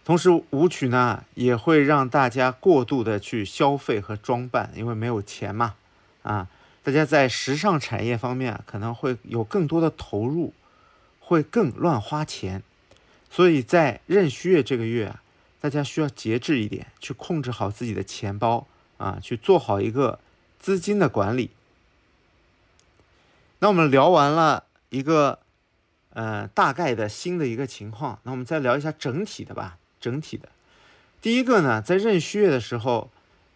[0.03, 5.75] 同时，舞曲呢也会让大家过度的去消费和装扮，因为没有钱嘛，
[6.23, 6.47] 啊，
[6.83, 10.53] 大家在时尚产业方面可能会有更多的投入，
[11.19, 12.63] 会更乱花钱，
[13.29, 15.15] 所以在壬戌月这个月，
[15.61, 20.19] 大家需要节制一点，去控制好自己的钱包啊，去做好一个
[20.59, 21.51] 资金的管理。
[23.59, 25.37] 那我们聊完了一个，
[26.09, 29.77] 呃，大概的新的一个情况，那我们再聊一下整体的吧。
[30.01, 30.49] 整体的，
[31.21, 33.11] 第一个呢，在壬戌月的时候，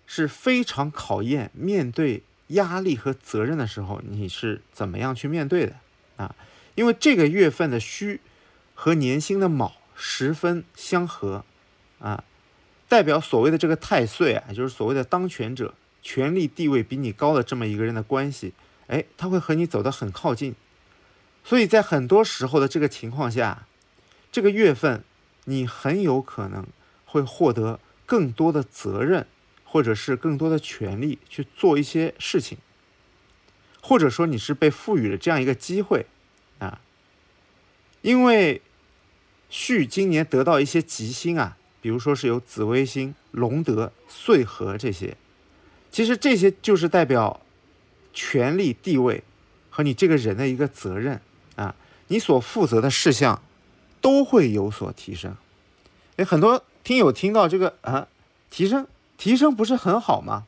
[0.06, 5.76] 是非常考验面对压力和责任的时候，你是怎么样去面对的
[6.18, 6.36] 啊？
[6.76, 8.20] 因为这个月份的戌
[8.76, 11.44] 和年星的卯十分相合
[12.00, 12.24] 啊，
[12.88, 15.74] 代表所谓的这个太岁啊，就是所谓的当权者，
[16.04, 18.54] 权力地位比你高的这么一个人的关系，
[18.88, 20.54] 哎，他会和你走得很靠近。
[21.44, 23.66] 所以在很多时候的这个情况下，
[24.32, 25.04] 这个月份
[25.46, 26.68] 你很有可能
[27.06, 29.26] 会获得更多的责任，
[29.64, 32.58] 或者是更多的权利去做一些事情，
[33.82, 36.06] 或者说你是被赋予了这样一个机会
[36.60, 36.82] 啊，
[38.02, 38.62] 因为
[39.50, 45.16] 戌今年得到一些吉星啊，比如说是有紫微星、龙德、岁合这些，
[45.92, 47.42] 其实这些就是代表
[48.14, 49.24] 权力地位
[49.70, 51.22] 和你这个人的一个责任。
[51.56, 51.74] 啊，
[52.08, 53.42] 你所负责的事项
[54.06, 55.36] 都会有所提升。
[56.18, 58.08] 哎，很多听友听到这个啊，
[58.52, 58.86] 提升
[59.18, 60.46] 提升不是很好吗？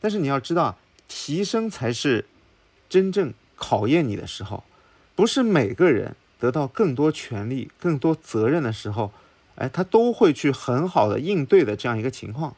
[0.00, 2.26] 但是你要知道，提升才是
[2.88, 4.64] 真正考验你的时候。
[5.14, 9.12] 不是每个人得到更多权利、更多责任的时候，
[9.54, 12.56] 哎，他都会去很好的应对的这样一个情况。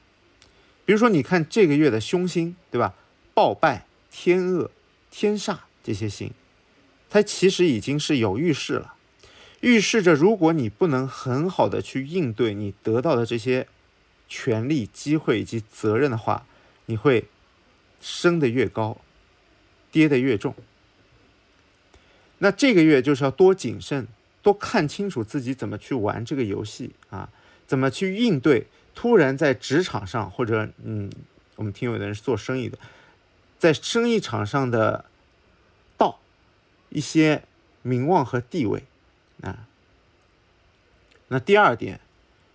[0.87, 2.95] 比如说，你看这个月的凶星，对吧？
[3.35, 4.71] 暴败、天恶、
[5.11, 6.33] 天煞这些星。
[7.11, 8.95] 它其实已经是有预示了，
[9.61, 13.67] 预示着如果你不能很好的去应对你得到的这些
[14.29, 16.47] 权利、机会以及责任的话，
[16.87, 17.25] 你会
[18.01, 18.99] 升得越高，
[19.91, 20.55] 跌得越重。
[22.39, 24.07] 那这个月就是要多谨慎，
[24.43, 27.31] 多看清楚自己怎么去玩这个游戏啊，
[27.67, 31.11] 怎么去应对突然在职场上或者嗯，
[31.57, 32.79] 我们听有的人是做生意的，
[33.59, 35.05] 在生意场上的
[35.97, 36.19] 道。
[36.89, 37.43] 一些
[37.83, 38.85] 名望和地位，
[39.43, 39.66] 啊，
[41.28, 42.01] 那第二点，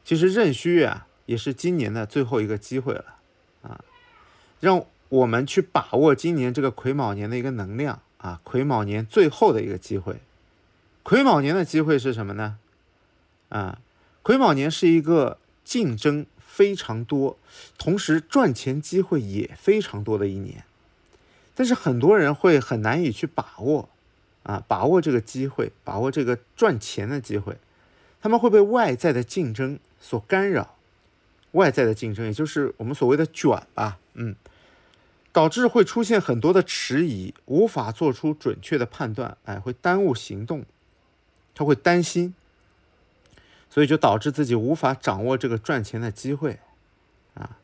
[0.04, 3.18] 其实壬戌月啊，也是今年的最后一个机会了，
[3.62, 3.84] 啊，
[4.60, 10.22] 让我们去把握今年这个癸卯年的一个能量啊，癸卯年最后的一个机会，
[11.04, 12.58] 癸卯年的机会是什么呢？
[13.50, 13.80] 啊，
[14.24, 17.38] 癸卯年是一个竞争非常多，
[17.78, 20.64] 同时赚钱机会也非常多的一年，
[21.54, 23.90] 但是很多人会很难以去把握。
[24.44, 27.58] 啊，把握这个机会，把握这个赚钱的机会，
[28.22, 30.76] 他们会被外在的竞争所干扰，
[31.52, 34.36] 外在的竞争，也就是我们所谓的卷吧，嗯，
[35.32, 40.66] 导致会出现很多的迟疑，无法做出准确的判断，哎，会耽误行动，
[41.54, 42.34] 他会担心，
[43.70, 46.60] 所以就导致自己无法掌握这个赚钱的机会，
[47.36, 47.58] 啊。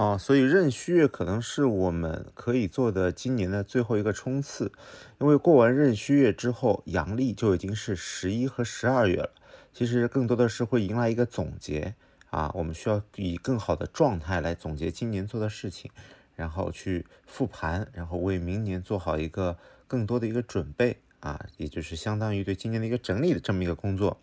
[0.00, 4.72] 啊，所以壬戌月可能是我们可以做的今年的最后一个冲刺，
[5.18, 9.30] 因为过完壬戌月之后，阳历就已经是十一和十二月了。
[9.74, 11.94] 其实更多的是会迎来一个总结
[12.30, 15.90] 啊，我们需要以更好的状态来总结今年做的事情，
[16.34, 24.18] 然后去复盘，然后为明年做好一个更多的一个准备啊，也就是相当于对今年的一个整理的这么一个工作。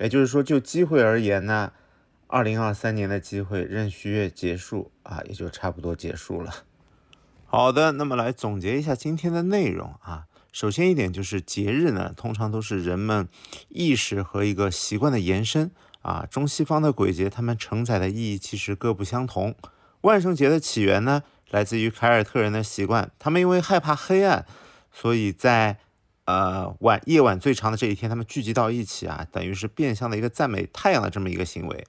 [0.00, 1.72] 也就是说，就机会而言呢。
[2.32, 6.54] 二零二三年的机会，壬戌月结束啊，也就差不多结束了。
[7.44, 10.26] 好的，那么来总结一下今天的内容啊。
[10.52, 13.28] 首先一点就是节日呢，通常都是人们
[13.68, 15.72] 意识和一个习惯的延伸
[16.02, 16.24] 啊。
[16.30, 19.56] 中西方的鬼节，它们承载的意义其实各不相同。
[20.02, 24.46] 万圣节的起源呢，来自于凯尔特人的习惯，他们因为害怕黑暗，
[24.92, 25.78] 所以在
[26.26, 31.84] 呃晚夜晚最长的这一天，他们聚集到一起啊，等于是变相的一个赞美太阳的这么一个行为。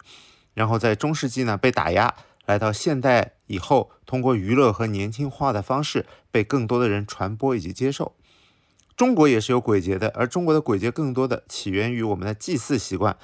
[0.53, 2.13] 然后在中世纪呢被打压，
[2.45, 8.13] 来到现代以后，通过娱乐和年轻化的方式被更多的人传播以及接受。
[8.97, 13.17] 中国也是有鬼节的，而中国的鬼节更多的起源于我们的祭祀习惯。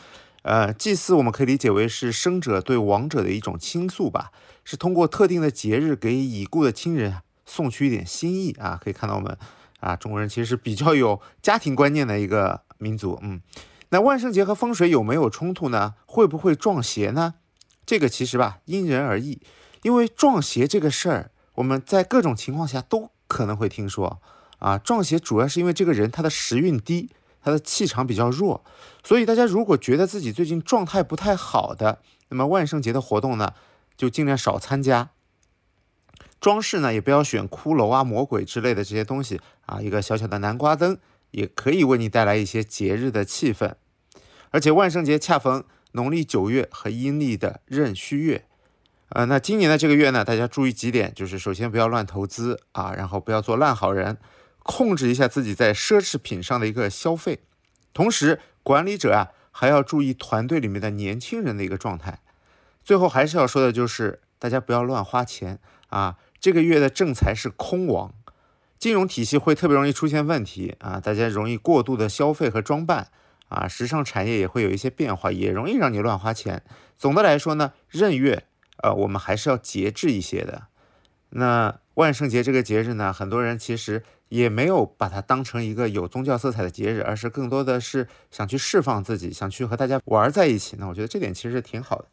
[0.43, 4.31] 呃，祭祀我们可以理解为是生者对亡者的一种倾诉吧，
[4.63, 8.79] 是通过特定的节日给已故的亲人送去一点心意啊。
[8.81, 9.37] 可以看到我们
[9.81, 13.41] 啊，中国人其实是比较有家庭观念的一个民族，嗯。
[13.89, 15.95] 那万圣节和风水有没有冲突呢？
[16.05, 17.35] 会不会撞邪呢？
[17.85, 19.41] 这个其实吧，因人而异。
[19.83, 24.19] 因为撞邪这个事儿，我们在各种情况下都可能会听说
[24.59, 24.77] 啊。
[24.77, 27.11] 撞邪主要是因为这个人他的时运低，
[27.41, 28.65] 他的气场比较弱。
[29.03, 33.53] 所以大家如果觉得自己最近状态不太好的，那么万圣节的活动呢，
[33.95, 35.11] 就尽量少参加。
[36.41, 39.81] 装饰呢，也不要选骷髅啊、魔鬼之类的这些东西啊。
[39.81, 40.97] 一个小小的南瓜灯。
[41.31, 43.75] 也可以为你带来一些节日的气氛，
[44.51, 48.45] 而且万圣节恰逢农历九月和阴历的壬戌月，
[49.09, 54.17] 呃，那今年的这个月呢，大家注意几点，就是首先不要乱投资啊，然后不要做烂好人，
[54.63, 57.39] 控制一下自己在奢侈品上的一个消费，
[57.93, 62.19] 同时管理者啊还要注意团队里面的年轻人的一个状态。
[62.83, 66.17] 最后还是要说的就是大家不要乱花钱啊。
[66.39, 68.13] 这个月的正财是空亡，
[68.79, 73.09] 金融体系会特别容易出现问题啊，大家容易过度的消费和装扮
[73.49, 76.63] 啊，时尚产业也会有一些变化，也容易让你乱花钱。
[76.97, 78.45] 总的来说呢，闰月
[78.83, 80.67] 呃，我们还是要节制一些的。
[81.29, 90.77] 那万圣节这个节日呢，很多人其实也没有把它当成一个有宗教色彩的节日，而是更多的是想去释放自己，想去和大家玩在一起。
[90.79, 92.05] 那我觉得这点其实是挺好的。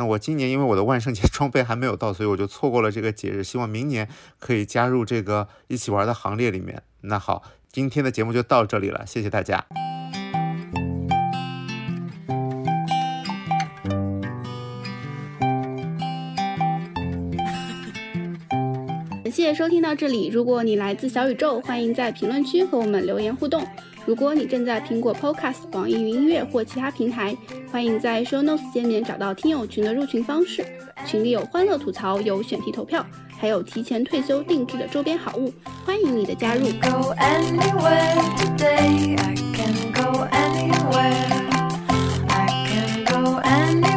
[0.00, 3.44] 那我今年因为我的万圣节 装备还没有到，所以我就错过了这个节日。
[3.44, 6.82] 希望明年可以加入这个一起玩的行列里面。
[7.02, 9.66] 那好，今天的节目就到这里了，谢谢大家。
[19.22, 20.28] 感谢收听到这里。
[20.28, 23.62] 如果你来自小宇宙，欢迎在评论区和我们留言互动。
[24.10, 27.36] 如果你正在苹果 Podcast、网易云音乐或其他平台，
[27.70, 30.66] 欢迎在 Show Notes 界面找到听友群的入群方式。
[31.06, 33.06] 群里有欢乐吐槽，有选题投票，
[33.38, 35.54] 还有提前退休定制的周边好物，
[35.86, 36.62] 欢迎你的加入。
[43.06, 43.89] to